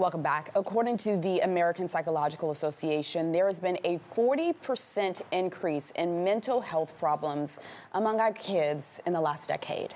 Welcome 0.00 0.22
back. 0.22 0.50
According 0.54 0.96
to 0.98 1.18
the 1.18 1.40
American 1.40 1.86
Psychological 1.86 2.52
Association, 2.52 3.32
there 3.32 3.46
has 3.46 3.60
been 3.60 3.78
a 3.84 4.00
40% 4.16 5.20
increase 5.30 5.90
in 5.90 6.24
mental 6.24 6.62
health 6.62 6.98
problems 6.98 7.58
among 7.92 8.18
our 8.18 8.32
kids 8.32 9.02
in 9.04 9.12
the 9.12 9.20
last 9.20 9.50
decade. 9.50 9.92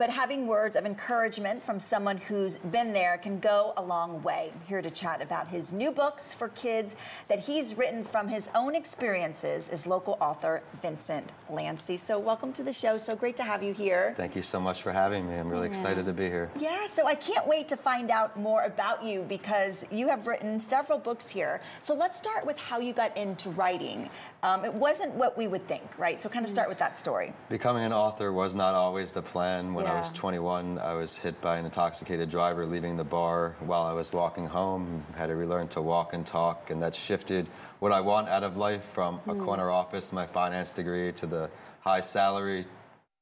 But 0.00 0.08
having 0.08 0.46
words 0.46 0.76
of 0.76 0.86
encouragement 0.86 1.62
from 1.62 1.78
someone 1.78 2.16
who's 2.16 2.56
been 2.56 2.94
there 2.94 3.18
can 3.18 3.38
go 3.38 3.74
a 3.76 3.82
long 3.82 4.22
way. 4.22 4.50
I'm 4.50 4.66
here 4.66 4.80
to 4.80 4.90
chat 4.90 5.20
about 5.20 5.46
his 5.48 5.74
new 5.74 5.90
books 5.90 6.32
for 6.32 6.48
kids 6.48 6.96
that 7.28 7.38
he's 7.38 7.76
written 7.76 8.02
from 8.02 8.26
his 8.26 8.48
own 8.54 8.74
experiences 8.74 9.68
is 9.68 9.86
local 9.86 10.16
author 10.18 10.62
Vincent 10.80 11.34
Lanci. 11.50 11.98
So 11.98 12.18
welcome 12.18 12.50
to 12.54 12.62
the 12.62 12.72
show. 12.72 12.96
So 12.96 13.14
great 13.14 13.36
to 13.36 13.42
have 13.42 13.62
you 13.62 13.74
here. 13.74 14.14
Thank 14.16 14.34
you 14.34 14.42
so 14.42 14.58
much 14.58 14.80
for 14.80 14.90
having 14.90 15.28
me. 15.28 15.34
I'm 15.34 15.50
really 15.50 15.68
yeah. 15.68 15.78
excited 15.78 16.06
to 16.06 16.14
be 16.14 16.24
here. 16.24 16.50
Yeah, 16.58 16.86
so 16.86 17.06
I 17.06 17.14
can't 17.14 17.46
wait 17.46 17.68
to 17.68 17.76
find 17.76 18.10
out 18.10 18.38
more 18.38 18.62
about 18.62 19.04
you 19.04 19.26
because 19.28 19.84
you 19.90 20.08
have 20.08 20.26
written 20.26 20.58
several 20.58 20.98
books 20.98 21.28
here. 21.28 21.60
So 21.82 21.92
let's 21.92 22.16
start 22.16 22.46
with 22.46 22.56
how 22.56 22.78
you 22.78 22.94
got 22.94 23.14
into 23.18 23.50
writing. 23.50 24.08
Um, 24.42 24.64
it 24.64 24.72
wasn't 24.72 25.12
what 25.16 25.36
we 25.36 25.46
would 25.46 25.66
think, 25.66 25.82
right? 25.98 26.22
So 26.22 26.30
kind 26.30 26.46
of 26.46 26.50
start 26.50 26.70
with 26.70 26.78
that 26.78 26.96
story. 26.96 27.34
Becoming 27.50 27.84
an 27.84 27.92
author 27.92 28.32
was 28.32 28.54
not 28.54 28.72
always 28.72 29.12
the 29.12 29.20
plan. 29.20 29.74
When 29.74 29.84
yeah. 29.84 29.89
I 29.90 30.00
was 30.00 30.10
21, 30.12 30.78
I 30.78 30.94
was 30.94 31.16
hit 31.16 31.40
by 31.40 31.56
an 31.56 31.64
intoxicated 31.64 32.30
driver 32.30 32.64
leaving 32.64 32.94
the 32.94 33.04
bar 33.04 33.56
while 33.58 33.82
I 33.82 33.92
was 33.92 34.12
walking 34.12 34.46
home. 34.46 35.04
Had 35.16 35.26
to 35.26 35.34
relearn 35.34 35.66
to 35.68 35.82
walk 35.82 36.14
and 36.14 36.24
talk, 36.24 36.70
and 36.70 36.80
that 36.80 36.94
shifted 36.94 37.48
what 37.80 37.90
I 37.90 38.00
want 38.00 38.28
out 38.28 38.44
of 38.44 38.56
life 38.56 38.84
from 38.84 39.18
mm. 39.20 39.32
a 39.32 39.44
corner 39.44 39.68
office, 39.68 40.12
my 40.12 40.26
finance 40.26 40.72
degree, 40.72 41.10
to 41.12 41.26
the 41.26 41.50
high 41.80 42.00
salary, 42.00 42.66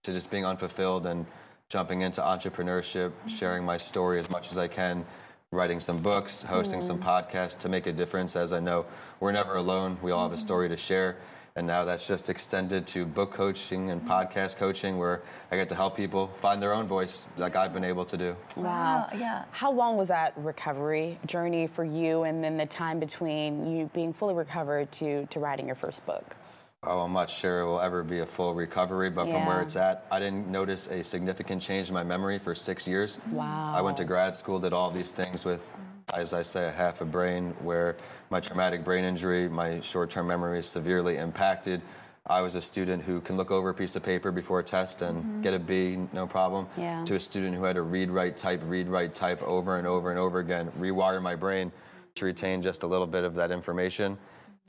to 0.02 0.12
just 0.12 0.30
being 0.30 0.44
unfulfilled 0.44 1.06
and 1.06 1.24
jumping 1.70 2.02
into 2.02 2.20
entrepreneurship, 2.20 3.12
mm. 3.12 3.28
sharing 3.30 3.64
my 3.64 3.78
story 3.78 4.18
as 4.18 4.28
much 4.28 4.50
as 4.50 4.58
I 4.58 4.68
can 4.68 5.06
writing 5.50 5.80
some 5.80 5.98
books, 6.02 6.42
hosting 6.42 6.80
mm. 6.80 6.86
some 6.86 6.98
podcasts 6.98 7.58
to 7.60 7.70
make 7.70 7.86
a 7.86 7.92
difference. 7.92 8.36
As 8.36 8.52
I 8.52 8.60
know, 8.60 8.84
we're 9.20 9.32
never 9.32 9.56
alone. 9.56 9.96
We 10.02 10.10
all 10.10 10.24
have 10.24 10.32
a 10.32 10.34
mm-hmm. 10.34 10.42
story 10.42 10.68
to 10.68 10.76
share. 10.76 11.16
And 11.58 11.66
now 11.66 11.84
that's 11.84 12.06
just 12.06 12.30
extended 12.30 12.86
to 12.86 13.04
book 13.04 13.32
coaching 13.32 13.90
and 13.90 14.00
podcast 14.00 14.58
coaching 14.58 14.96
where 14.96 15.22
I 15.50 15.56
get 15.56 15.68
to 15.70 15.74
help 15.74 15.96
people 15.96 16.28
find 16.40 16.62
their 16.62 16.72
own 16.72 16.86
voice 16.86 17.26
like 17.36 17.56
I've 17.56 17.72
been 17.74 17.82
able 17.82 18.04
to 18.04 18.16
do. 18.16 18.36
Wow. 18.56 19.08
Yeah. 19.12 19.42
How 19.50 19.72
long 19.72 19.96
was 19.96 20.06
that 20.06 20.34
recovery 20.36 21.18
journey 21.26 21.66
for 21.66 21.82
you 21.82 22.22
and 22.22 22.44
then 22.44 22.56
the 22.56 22.66
time 22.66 23.00
between 23.00 23.66
you 23.66 23.90
being 23.92 24.12
fully 24.12 24.34
recovered 24.34 24.92
to, 24.92 25.26
to 25.26 25.40
writing 25.40 25.66
your 25.66 25.74
first 25.74 26.06
book? 26.06 26.36
Oh, 26.84 27.00
I'm 27.00 27.12
not 27.12 27.28
sure 27.28 27.62
it 27.62 27.64
will 27.64 27.80
ever 27.80 28.04
be 28.04 28.20
a 28.20 28.26
full 28.26 28.54
recovery, 28.54 29.10
but 29.10 29.26
yeah. 29.26 29.32
from 29.32 29.46
where 29.46 29.60
it's 29.60 29.74
at, 29.74 30.06
I 30.12 30.20
didn't 30.20 30.46
notice 30.46 30.86
a 30.86 31.02
significant 31.02 31.60
change 31.60 31.88
in 31.88 31.94
my 31.94 32.04
memory 32.04 32.38
for 32.38 32.54
six 32.54 32.86
years. 32.86 33.18
Wow. 33.32 33.72
I 33.74 33.82
went 33.82 33.96
to 33.96 34.04
grad 34.04 34.36
school, 34.36 34.60
did 34.60 34.72
all 34.72 34.92
these 34.92 35.10
things 35.10 35.44
with, 35.44 35.66
as 36.14 36.32
I 36.32 36.42
say, 36.42 36.66
a 36.66 36.70
half 36.70 37.00
a 37.00 37.04
brain, 37.04 37.54
where 37.60 37.96
my 38.30 38.40
traumatic 38.40 38.84
brain 38.84 39.04
injury, 39.04 39.48
my 39.48 39.80
short 39.80 40.10
term 40.10 40.26
memory 40.26 40.60
is 40.60 40.66
severely 40.66 41.16
impacted. 41.16 41.82
I 42.26 42.42
was 42.42 42.54
a 42.54 42.60
student 42.60 43.02
who 43.02 43.20
can 43.22 43.36
look 43.38 43.50
over 43.50 43.70
a 43.70 43.74
piece 43.74 43.96
of 43.96 44.02
paper 44.02 44.30
before 44.30 44.60
a 44.60 44.64
test 44.64 45.00
and 45.00 45.18
mm-hmm. 45.18 45.42
get 45.42 45.54
a 45.54 45.58
B, 45.58 46.06
no 46.12 46.26
problem, 46.26 46.66
yeah. 46.76 47.02
to 47.06 47.14
a 47.14 47.20
student 47.20 47.56
who 47.56 47.64
had 47.64 47.76
to 47.76 47.82
read, 47.82 48.10
write, 48.10 48.36
type, 48.36 48.60
read, 48.64 48.88
write, 48.88 49.14
type 49.14 49.42
over 49.42 49.78
and 49.78 49.86
over 49.86 50.10
and 50.10 50.18
over 50.18 50.40
again, 50.40 50.70
rewire 50.78 51.22
my 51.22 51.34
brain 51.34 51.72
to 52.16 52.24
retain 52.26 52.62
just 52.62 52.82
a 52.82 52.86
little 52.86 53.06
bit 53.06 53.24
of 53.24 53.34
that 53.34 53.50
information 53.50 54.18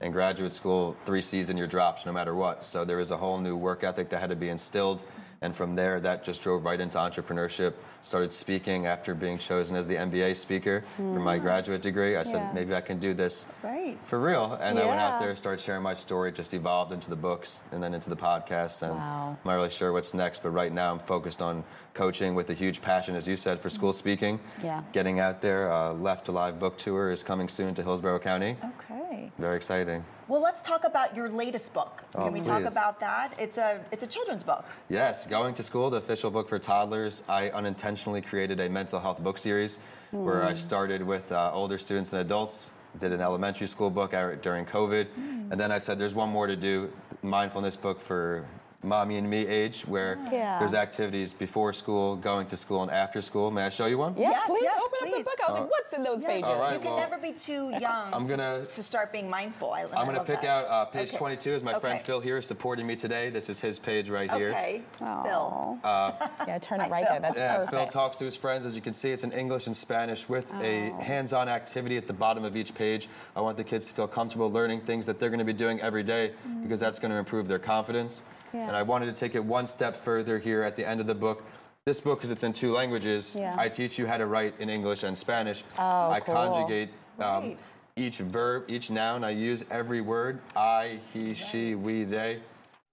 in 0.01 0.11
graduate 0.11 0.53
school, 0.53 0.95
three 1.05 1.21
C's 1.21 1.49
and 1.49 1.59
you're 1.59 1.67
dropped 1.67 2.05
no 2.05 2.13
matter 2.13 2.33
what. 2.33 2.65
So 2.65 2.85
there 2.85 2.97
was 2.97 3.11
a 3.11 3.17
whole 3.17 3.37
new 3.37 3.57
work 3.57 3.83
ethic 3.83 4.09
that 4.09 4.19
had 4.19 4.29
to 4.29 4.35
be 4.35 4.49
instilled. 4.49 5.03
And 5.41 5.55
from 5.55 5.75
there, 5.75 5.99
that 6.01 6.23
just 6.23 6.41
drove 6.41 6.65
right 6.65 6.79
into 6.79 6.97
entrepreneurship. 6.97 7.73
Started 8.03 8.31
speaking 8.33 8.87
after 8.87 9.14
being 9.14 9.37
chosen 9.37 9.75
as 9.75 9.87
the 9.87 9.95
MBA 9.95 10.36
speaker 10.36 10.83
mm. 10.97 11.14
for 11.14 11.19
my 11.19 11.37
hmm. 11.37 11.43
graduate 11.43 11.81
degree. 11.81 12.15
I 12.15 12.19
yeah. 12.19 12.23
said, 12.23 12.53
maybe 12.53 12.73
I 12.73 12.81
can 12.81 12.97
do 12.97 13.14
this 13.14 13.45
right. 13.61 13.97
for 14.03 14.19
real. 14.21 14.58
And 14.61 14.77
yeah. 14.77 14.86
I 14.86 14.87
went 14.87 14.99
out 15.02 15.19
there, 15.19 15.36
started 15.36 15.61
sharing 15.61 15.83
my 15.83 15.93
story, 15.93 16.31
just 16.31 16.53
evolved 16.53 16.93
into 16.93 17.09
the 17.09 17.15
books 17.15 17.64
and 17.71 17.83
then 17.83 17.93
into 17.93 18.09
the 18.09 18.15
podcasts. 18.15 18.83
And 18.83 18.95
wow. 18.95 19.30
I'm 19.31 19.37
not 19.45 19.55
really 19.55 19.69
sure 19.69 19.91
what's 19.91 20.14
next, 20.14 20.43
but 20.43 20.52
right 20.52 20.71
now 20.71 20.91
I'm 20.91 20.99
focused 20.99 21.41
on 21.41 21.64
coaching 21.93 22.35
with 22.35 22.49
a 22.49 22.53
huge 22.53 22.81
passion, 22.81 23.15
as 23.15 23.27
you 23.27 23.35
said, 23.35 23.59
for 23.59 23.69
school 23.69 23.91
speaking. 23.91 24.39
Yeah. 24.64 24.81
Getting 24.93 25.19
out 25.19 25.41
there. 25.41 25.71
Uh, 25.71 25.93
Left 25.93 26.30
Alive 26.30 26.58
book 26.58 26.77
tour 26.77 27.11
is 27.11 27.23
coming 27.23 27.49
soon 27.49 27.73
to 27.75 27.83
Hillsborough 27.83 28.19
County. 28.19 28.55
Okay. 28.64 29.08
Very 29.37 29.55
exciting. 29.55 30.03
Well, 30.27 30.41
let's 30.41 30.61
talk 30.61 30.83
about 30.83 31.15
your 31.15 31.29
latest 31.29 31.73
book. 31.73 32.03
Oh, 32.13 32.25
Can 32.25 32.33
we 32.33 32.39
please. 32.39 32.47
talk 32.47 32.63
about 32.63 32.99
that? 32.99 33.33
It's 33.39 33.57
a 33.57 33.79
it's 33.91 34.03
a 34.03 34.07
children's 34.07 34.43
book. 34.43 34.65
Yes, 34.89 35.25
Going 35.27 35.53
to 35.55 35.63
School, 35.63 35.89
the 35.89 35.97
official 35.97 36.29
book 36.29 36.47
for 36.47 36.59
toddlers. 36.59 37.23
I 37.27 37.49
unintentionally 37.49 38.21
created 38.21 38.59
a 38.59 38.69
mental 38.69 38.99
health 38.99 39.19
book 39.23 39.37
series 39.37 39.79
mm. 40.13 40.23
where 40.23 40.43
I 40.43 40.51
hmm. 40.51 40.57
started 40.57 41.01
with 41.01 41.31
uh, 41.31 41.51
older 41.53 41.77
students 41.77 42.13
and 42.13 42.21
adults. 42.21 42.71
Did 42.97 43.11
an 43.11 43.21
elementary 43.21 43.67
school 43.67 43.91
book 43.91 44.11
during 44.41 44.65
COVID, 44.65 45.05
mm. 45.05 45.51
and 45.51 45.59
then 45.59 45.71
I 45.71 45.77
said, 45.79 45.99
"There's 45.99 46.15
one 46.15 46.29
more 46.29 46.47
to 46.47 46.55
do." 46.55 46.91
Mindfulness 47.21 47.75
book 47.75 48.01
for 48.01 48.45
mommy 48.83 49.17
and 49.17 49.29
me 49.29 49.45
age 49.45 49.81
where 49.81 50.17
yeah. 50.31 50.57
there's 50.59 50.73
activities 50.73 51.33
before 51.33 51.73
school, 51.73 52.15
going 52.15 52.47
to 52.47 52.57
school, 52.57 52.81
and 52.81 52.91
after 52.91 53.21
school. 53.21 53.51
May 53.51 53.63
I 53.63 53.69
show 53.69 53.87
you 53.87 53.97
one? 53.97 54.15
Yes, 54.17 54.33
yes 54.33 54.47
please. 54.47 54.63
Yes, 54.63 54.81
open 54.81 54.99
please. 55.01 55.11
up 55.11 55.17
the 55.17 55.23
book. 55.23 55.39
I 55.47 55.51
was 55.51 55.61
like, 55.61 55.71
what's 55.71 55.93
in 55.93 56.03
those 56.03 56.23
yes. 56.23 56.31
pages? 56.31 56.49
Right, 56.49 56.73
you 56.73 56.79
can 56.79 56.87
well, 56.87 56.97
never 56.97 57.17
be 57.17 57.33
too 57.33 57.71
young 57.79 58.13
I'm 58.13 58.25
gonna, 58.25 58.65
to, 58.65 58.75
to 58.75 58.83
start 58.83 59.11
being 59.11 59.29
mindful. 59.29 59.71
I, 59.73 59.81
am 59.81 60.05
going 60.05 60.13
to 60.13 60.23
pick 60.23 60.41
that. 60.41 60.65
out 60.65 60.69
uh, 60.69 60.85
page 60.85 61.09
okay. 61.09 61.17
22 61.17 61.51
is 61.51 61.63
my 61.63 61.71
okay. 61.71 61.79
friend 61.79 62.01
Phil 62.05 62.21
here 62.21 62.41
supporting 62.41 62.87
me 62.87 62.95
today. 62.95 63.29
This 63.29 63.49
is 63.49 63.59
his 63.59 63.79
page 63.79 64.09
right 64.09 64.31
here. 64.31 64.49
Okay, 64.49 64.81
Phil. 64.97 65.77
Uh, 65.83 66.11
yeah, 66.47 66.57
turn 66.59 66.79
it 66.79 66.89
right 66.89 67.05
there. 67.07 67.19
That's 67.19 67.39
yeah, 67.39 67.57
perfect. 67.57 67.71
Phil 67.73 67.87
talks 67.87 68.17
to 68.17 68.25
his 68.25 68.35
friends. 68.35 68.65
As 68.65 68.75
you 68.75 68.81
can 68.81 68.93
see, 68.93 69.11
it's 69.11 69.23
in 69.23 69.31
English 69.31 69.67
and 69.67 69.75
Spanish 69.75 70.29
with 70.29 70.49
oh. 70.53 70.61
a 70.61 70.91
hands-on 71.03 71.49
activity 71.49 71.97
at 71.97 72.07
the 72.07 72.13
bottom 72.13 72.45
of 72.45 72.55
each 72.55 72.73
page. 72.73 73.09
I 73.35 73.41
want 73.41 73.57
the 73.57 73.63
kids 73.63 73.87
to 73.87 73.93
feel 73.93 74.07
comfortable 74.07 74.51
learning 74.51 74.81
things 74.81 75.05
that 75.05 75.19
they're 75.19 75.29
going 75.29 75.39
to 75.39 75.45
be 75.45 75.53
doing 75.53 75.81
every 75.81 76.03
day 76.03 76.31
mm. 76.47 76.63
because 76.63 76.79
that's 76.79 76.99
going 76.99 77.11
to 77.11 77.17
improve 77.17 77.47
their 77.47 77.59
confidence. 77.59 78.23
Yeah. 78.54 78.67
And 78.67 78.76
I 78.76 78.83
wanted 78.83 79.08
to 79.08 79.14
take 79.14 79.36
it 79.36 79.43
one 79.43 79.67
step 79.67 79.95
further 79.95 80.39
here 80.39 80.64
at 80.64 80.76
the 80.76 80.87
end 80.87 80.99
of 80.99 81.08
the 81.08 81.15
book. 81.15 81.43
This 81.86 82.02
book, 82.02 82.20
because 82.20 82.30
it's 82.30 82.43
in 82.43 82.54
two 82.54 82.71
languages, 82.71 83.36
yeah. 83.37 83.55
I 83.58 83.70
teach 83.70 83.98
you 83.98 84.05
how 84.05 84.17
to 84.17 84.26
write 84.26 84.54
in 84.60 84.70
English 84.70 85.04
and 85.04 85.17
Spanish. 85.17 85.64
Oh, 85.77 86.11
I 86.11 86.20
cool. 86.20 86.36
conjugate 86.36 86.89
um, 87.20 87.58
each 87.95 88.17
verb, 88.20 88.65
each 88.67 88.92
noun. 88.92 89.23
I 89.23 89.32
use 89.32 89.64
every 89.71 90.02
word 90.02 90.39
I, 90.55 90.99
he, 91.14 91.33
she, 91.33 91.76
we, 91.76 92.04
they. 92.04 92.39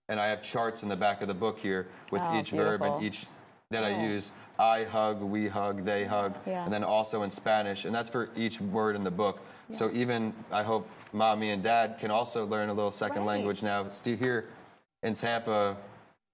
And 0.09 0.21
I 0.21 0.27
have 0.29 0.41
charts 0.41 0.83
in 0.83 0.89
the 0.89 0.97
back 0.97 1.21
of 1.21 1.29
the 1.29 1.35
book 1.35 1.59
here 1.59 1.89
with 2.11 2.23
oh, 2.25 2.39
each 2.39 2.53
beautiful. 2.53 2.79
verb 2.79 2.83
and 2.83 3.05
each 3.05 3.27
that 3.71 3.83
oh. 3.83 3.89
I 3.89 4.05
use. 4.05 4.33
I 4.59 4.85
hug, 4.85 5.21
we 5.21 5.49
hug, 5.49 5.85
they 5.85 6.05
hug, 6.05 6.35
yeah. 6.47 6.65
and 6.65 6.73
then 6.73 6.83
also 6.83 7.23
in 7.23 7.31
Spanish. 7.31 7.85
And 7.85 7.95
that's 7.95 8.09
for 8.09 8.31
each 8.37 8.61
word 8.61 8.97
in 8.97 9.05
the 9.05 9.11
book. 9.11 9.41
Yeah. 9.69 9.77
So 9.77 9.91
even 9.93 10.33
I 10.51 10.63
hope 10.63 10.89
mommy 11.13 11.51
and 11.51 11.63
dad 11.63 11.99
can 11.99 12.11
also 12.11 12.47
learn 12.47 12.69
a 12.69 12.73
little 12.73 12.91
second 12.93 13.19
right. 13.19 13.27
language 13.27 13.63
now. 13.63 13.91
Still 13.91 14.17
here 14.17 14.47
in 15.07 15.15
Tampa, 15.15 15.77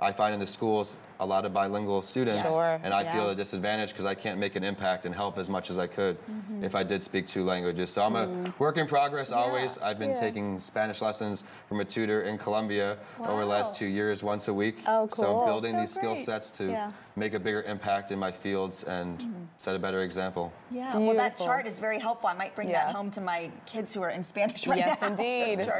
I 0.02 0.12
find 0.12 0.34
in 0.34 0.40
the 0.40 0.46
schools 0.46 0.96
a 1.20 1.26
lot 1.26 1.44
of 1.44 1.52
bilingual 1.54 2.02
students, 2.02 2.48
sure. 2.48 2.80
and 2.82 2.92
I 2.92 3.02
yeah. 3.02 3.14
feel 3.14 3.30
a 3.30 3.34
disadvantage 3.34 3.90
because 3.90 4.04
I 4.04 4.14
can't 4.14 4.40
make 4.40 4.56
an 4.56 4.64
impact 4.64 5.06
and 5.06 5.14
help 5.14 5.38
as 5.38 5.48
much 5.48 5.70
as 5.70 5.78
I 5.78 5.86
could 5.86 6.18
mm-hmm. 6.26 6.64
if 6.64 6.74
I 6.74 6.82
did 6.82 7.00
speak 7.00 7.28
two 7.28 7.44
languages. 7.44 7.90
So 7.90 8.02
I'm 8.04 8.14
mm. 8.14 8.48
a 8.48 8.54
work 8.58 8.76
in 8.76 8.88
progress 8.88 9.30
yeah. 9.30 9.36
always. 9.36 9.78
I've 9.78 10.00
been 10.00 10.10
yeah. 10.10 10.20
taking 10.20 10.58
Spanish 10.58 11.00
lessons 11.00 11.44
from 11.68 11.78
a 11.78 11.84
tutor 11.84 12.22
in 12.22 12.38
Colombia 12.38 12.98
wow. 13.18 13.28
over 13.28 13.42
the 13.42 13.46
last 13.46 13.76
two 13.76 13.86
years, 13.86 14.24
once 14.24 14.48
a 14.48 14.54
week. 14.54 14.78
Oh, 14.86 15.06
cool. 15.12 15.24
So 15.24 15.40
I'm 15.40 15.46
building 15.46 15.74
so 15.74 15.80
these 15.80 15.94
skill 15.94 16.16
sets 16.16 16.50
to 16.52 16.92
make 17.14 17.34
a 17.34 17.38
bigger 17.38 17.62
impact 17.62 18.10
in 18.10 18.18
my 18.18 18.32
fields 18.32 18.82
and 18.84 19.18
mm-hmm. 19.20 19.44
set 19.58 19.76
a 19.76 19.78
better 19.78 20.02
example. 20.02 20.52
Yeah, 20.70 20.90
Beautiful. 20.90 21.06
well, 21.06 21.16
that 21.16 21.38
chart 21.38 21.66
is 21.66 21.78
very 21.78 22.00
helpful. 22.00 22.28
I 22.28 22.34
might 22.34 22.56
bring 22.56 22.72
that 22.72 22.94
home 22.94 23.10
to 23.12 23.20
my 23.20 23.50
kids 23.64 23.94
who 23.94 24.02
are 24.02 24.10
in 24.10 24.24
Spanish 24.24 24.66
right 24.66 24.78
yes, 24.78 25.00
now. 25.00 25.08
Indeed. 25.12 25.58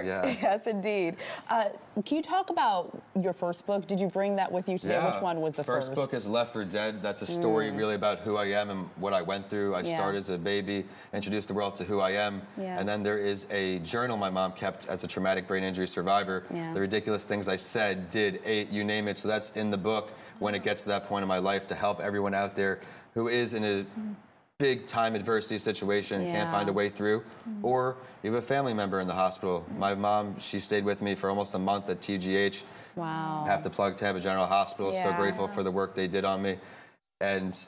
Yes, 0.42 0.66
indeed. 0.66 1.16
Uh, 1.48 1.66
can 2.04 2.16
you 2.16 2.22
talk 2.22 2.50
about 2.50 3.02
your 3.20 3.32
first 3.32 3.66
book? 3.66 3.86
Did 3.86 4.00
you 4.00 4.08
bring 4.12 4.36
that 4.36 4.50
with 4.50 4.68
you 4.68 4.78
today? 4.78 5.04
Which 5.04 5.20
one 5.22 5.40
was 5.40 5.54
the 5.54 5.64
first? 5.64 5.88
First 5.88 6.00
book 6.00 6.14
is 6.14 6.26
Left 6.26 6.52
for 6.52 6.64
Dead. 6.64 7.02
That's 7.02 7.22
a 7.22 7.26
story 7.26 7.70
mm. 7.70 7.76
really 7.76 7.94
about 7.94 8.20
who 8.20 8.36
I 8.36 8.46
am 8.46 8.70
and 8.70 8.88
what 8.96 9.12
I 9.12 9.22
went 9.22 9.48
through. 9.48 9.74
I 9.74 9.80
yeah. 9.80 9.94
started 9.94 10.18
as 10.18 10.30
a 10.30 10.38
baby, 10.38 10.84
introduced 11.12 11.48
the 11.48 11.54
world 11.54 11.76
to 11.76 11.84
who 11.84 12.00
I 12.00 12.10
am. 12.12 12.42
Yeah. 12.58 12.78
And 12.78 12.88
then 12.88 13.02
there 13.02 13.18
is 13.18 13.46
a 13.50 13.78
journal 13.80 14.16
my 14.16 14.30
mom 14.30 14.52
kept 14.52 14.88
as 14.88 15.04
a 15.04 15.08
traumatic 15.08 15.46
brain 15.46 15.64
injury 15.64 15.88
survivor. 15.88 16.44
Yeah. 16.54 16.72
The 16.74 16.80
ridiculous 16.80 17.24
things 17.24 17.48
I 17.48 17.56
said, 17.56 18.10
did, 18.10 18.40
ate, 18.44 18.70
you 18.70 18.84
name 18.84 19.08
it. 19.08 19.18
So 19.18 19.28
that's 19.28 19.50
in 19.50 19.70
the 19.70 19.78
book 19.78 20.12
when 20.38 20.54
it 20.54 20.62
gets 20.62 20.82
to 20.82 20.88
that 20.88 21.06
point 21.06 21.22
in 21.22 21.28
my 21.28 21.38
life 21.38 21.66
to 21.68 21.74
help 21.74 22.00
everyone 22.00 22.34
out 22.34 22.54
there 22.54 22.80
who 23.14 23.28
is 23.28 23.54
in 23.54 23.64
a 23.64 23.86
big 24.62 24.86
time 24.86 25.16
adversity 25.16 25.58
situation, 25.58 26.22
yeah. 26.22 26.32
can't 26.32 26.50
find 26.52 26.68
a 26.68 26.72
way 26.72 26.88
through, 26.88 27.18
mm-hmm. 27.20 27.64
or 27.64 27.96
you 28.22 28.32
have 28.32 28.42
a 28.42 28.46
family 28.46 28.72
member 28.72 29.00
in 29.00 29.08
the 29.08 29.14
hospital. 29.14 29.66
My 29.76 29.92
mom, 29.92 30.38
she 30.38 30.60
stayed 30.60 30.84
with 30.84 31.02
me 31.02 31.16
for 31.16 31.28
almost 31.28 31.54
a 31.54 31.58
month 31.58 31.90
at 31.90 32.00
TGH. 32.00 32.62
Wow. 32.94 33.42
Have 33.48 33.62
to 33.62 33.70
plug 33.70 33.96
Tampa 33.96 34.20
General 34.20 34.46
Hospital. 34.46 34.92
Yeah. 34.92 35.02
So 35.02 35.16
grateful 35.16 35.48
for 35.48 35.64
the 35.64 35.70
work 35.70 35.96
they 35.96 36.06
did 36.06 36.24
on 36.24 36.42
me. 36.42 36.58
And 37.20 37.58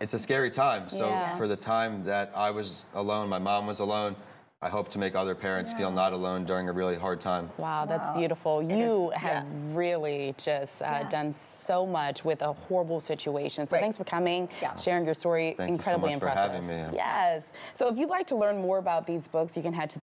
it's 0.00 0.14
a 0.14 0.18
scary 0.20 0.50
time. 0.50 0.88
So 0.88 1.08
yes. 1.08 1.36
for 1.36 1.48
the 1.48 1.56
time 1.56 2.04
that 2.04 2.30
I 2.32 2.52
was 2.52 2.84
alone, 2.94 3.28
my 3.28 3.40
mom 3.40 3.66
was 3.66 3.80
alone, 3.80 4.14
I 4.60 4.68
hope 4.68 4.88
to 4.90 4.98
make 4.98 5.14
other 5.14 5.36
parents 5.36 5.70
yeah. 5.70 5.78
feel 5.78 5.90
not 5.92 6.12
alone 6.12 6.44
during 6.44 6.68
a 6.68 6.72
really 6.72 6.96
hard 6.96 7.20
time. 7.20 7.48
Wow, 7.58 7.84
that's 7.84 8.10
wow. 8.10 8.18
beautiful. 8.18 8.60
You 8.60 9.12
is, 9.12 9.16
have 9.16 9.44
yeah. 9.44 9.76
really 9.76 10.34
just 10.36 10.82
uh, 10.82 10.86
yeah. 10.86 11.08
done 11.08 11.32
so 11.32 11.86
much 11.86 12.24
with 12.24 12.42
a 12.42 12.52
horrible 12.52 12.98
situation. 12.98 13.68
So 13.68 13.76
right. 13.76 13.80
thanks 13.80 13.96
for 13.96 14.02
coming, 14.02 14.48
sharing 14.82 15.04
your 15.04 15.14
story. 15.14 15.54
Thank 15.56 15.70
Incredibly 15.70 16.10
you 16.10 16.18
so 16.18 16.26
much 16.26 16.32
impressive. 16.32 16.60
for 16.60 16.66
having 16.66 16.90
me. 16.90 16.96
Yes. 16.96 17.52
So 17.72 17.86
if 17.86 17.96
you'd 17.96 18.10
like 18.10 18.26
to 18.28 18.36
learn 18.36 18.60
more 18.60 18.78
about 18.78 19.06
these 19.06 19.28
books, 19.28 19.56
you 19.56 19.62
can 19.62 19.72
head 19.72 19.90
to 19.90 20.00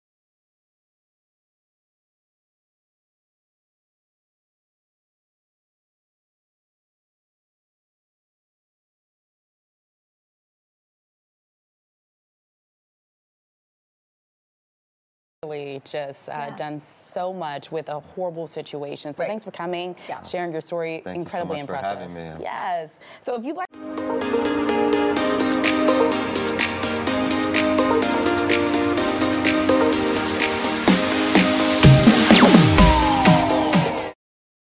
really 15.42 15.80
just 15.86 16.28
uh, 16.28 16.32
yeah. 16.32 16.54
done 16.54 16.78
so 16.78 17.32
much 17.32 17.72
with 17.72 17.88
a 17.88 17.98
horrible 17.98 18.46
situation. 18.46 19.14
So 19.14 19.22
right. 19.22 19.28
thanks 19.28 19.42
for 19.42 19.50
coming, 19.50 19.96
yeah. 20.06 20.22
sharing 20.22 20.52
your 20.52 20.60
story. 20.60 21.00
Thank 21.02 21.16
Incredibly 21.16 21.60
you 21.60 21.66
so 21.66 21.72
impressive. 21.72 21.98
for 21.98 21.98
having 22.00 22.14
me. 22.14 22.44
Yes. 22.44 23.00
So 23.22 23.36
if 23.36 23.44
you'd 23.46 23.56
like. 23.56 24.99